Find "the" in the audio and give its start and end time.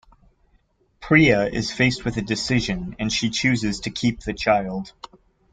4.21-4.33